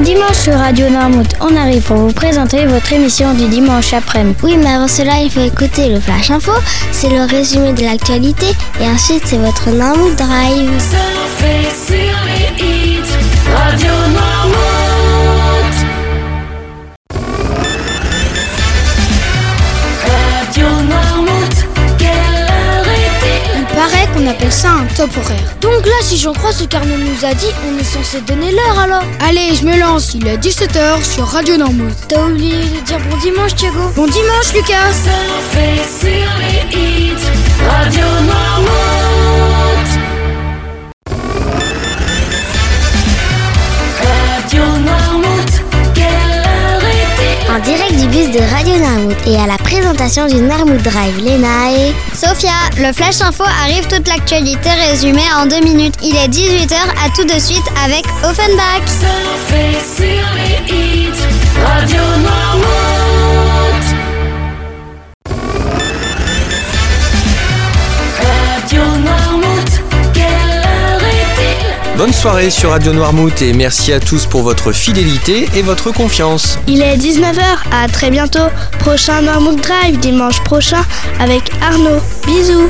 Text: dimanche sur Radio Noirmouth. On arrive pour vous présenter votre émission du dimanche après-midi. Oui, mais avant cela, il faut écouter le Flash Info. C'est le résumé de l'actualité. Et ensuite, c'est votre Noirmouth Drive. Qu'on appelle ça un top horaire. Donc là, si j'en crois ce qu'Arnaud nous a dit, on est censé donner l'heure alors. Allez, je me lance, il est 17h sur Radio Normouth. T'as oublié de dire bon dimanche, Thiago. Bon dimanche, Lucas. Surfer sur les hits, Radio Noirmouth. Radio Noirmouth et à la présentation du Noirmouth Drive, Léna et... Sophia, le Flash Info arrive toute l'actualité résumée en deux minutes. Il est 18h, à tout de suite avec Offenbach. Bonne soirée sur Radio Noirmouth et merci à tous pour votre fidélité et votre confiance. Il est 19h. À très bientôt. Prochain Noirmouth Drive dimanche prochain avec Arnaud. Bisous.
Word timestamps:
dimanche 0.00 0.36
sur 0.36 0.54
Radio 0.54 0.88
Noirmouth. 0.90 1.34
On 1.40 1.56
arrive 1.56 1.82
pour 1.82 1.96
vous 1.96 2.12
présenter 2.12 2.66
votre 2.66 2.92
émission 2.92 3.32
du 3.34 3.48
dimanche 3.48 3.92
après-midi. 3.92 4.36
Oui, 4.42 4.56
mais 4.56 4.70
avant 4.70 4.88
cela, 4.88 5.20
il 5.22 5.30
faut 5.30 5.40
écouter 5.40 5.88
le 5.88 6.00
Flash 6.00 6.30
Info. 6.30 6.52
C'est 6.92 7.08
le 7.08 7.24
résumé 7.24 7.72
de 7.72 7.82
l'actualité. 7.82 8.46
Et 8.80 8.84
ensuite, 8.84 9.22
c'est 9.24 9.38
votre 9.38 9.70
Noirmouth 9.70 10.16
Drive. 10.16 11.15
Qu'on 24.16 24.26
appelle 24.26 24.52
ça 24.52 24.70
un 24.70 24.86
top 24.96 25.10
horaire. 25.16 25.56
Donc 25.60 25.84
là, 25.84 25.92
si 26.02 26.16
j'en 26.16 26.32
crois 26.32 26.52
ce 26.52 26.64
qu'Arnaud 26.64 26.96
nous 26.96 27.24
a 27.24 27.34
dit, 27.34 27.52
on 27.68 27.78
est 27.78 27.84
censé 27.84 28.20
donner 28.22 28.50
l'heure 28.50 28.78
alors. 28.78 29.04
Allez, 29.20 29.54
je 29.54 29.64
me 29.64 29.78
lance, 29.78 30.14
il 30.14 30.26
est 30.26 30.38
17h 30.38 31.04
sur 31.04 31.26
Radio 31.26 31.56
Normouth. 31.56 31.96
T'as 32.08 32.24
oublié 32.24 32.56
de 32.56 32.80
dire 32.84 32.98
bon 33.10 33.16
dimanche, 33.18 33.54
Thiago. 33.54 33.90
Bon 33.94 34.06
dimanche, 34.06 34.52
Lucas. 34.54 34.92
Surfer 34.92 35.82
sur 36.00 36.30
les 36.40 36.78
hits, 36.78 37.12
Radio 37.68 38.00
Noirmouth. 38.00 38.45
Radio 48.44 48.76
Noirmouth 48.76 49.26
et 49.26 49.36
à 49.36 49.46
la 49.46 49.56
présentation 49.56 50.26
du 50.26 50.36
Noirmouth 50.36 50.82
Drive, 50.82 51.18
Léna 51.18 51.72
et... 51.72 51.94
Sophia, 52.14 52.50
le 52.78 52.92
Flash 52.92 53.20
Info 53.22 53.44
arrive 53.62 53.86
toute 53.86 54.06
l'actualité 54.08 54.68
résumée 54.88 55.26
en 55.38 55.46
deux 55.46 55.60
minutes. 55.60 55.94
Il 56.02 56.14
est 56.16 56.28
18h, 56.28 56.74
à 56.74 57.10
tout 57.14 57.24
de 57.24 57.38
suite 57.40 57.64
avec 57.84 58.04
Offenbach. 58.24 58.82
Bonne 71.96 72.12
soirée 72.12 72.50
sur 72.50 72.70
Radio 72.70 72.92
Noirmouth 72.92 73.40
et 73.40 73.54
merci 73.54 73.90
à 73.90 74.00
tous 74.00 74.26
pour 74.26 74.42
votre 74.42 74.70
fidélité 74.70 75.48
et 75.54 75.62
votre 75.62 75.92
confiance. 75.92 76.58
Il 76.68 76.82
est 76.82 76.98
19h. 76.98 77.42
À 77.72 77.88
très 77.88 78.10
bientôt. 78.10 78.50
Prochain 78.78 79.22
Noirmouth 79.22 79.62
Drive 79.62 79.98
dimanche 79.98 80.42
prochain 80.44 80.82
avec 81.18 81.50
Arnaud. 81.62 82.00
Bisous. 82.26 82.68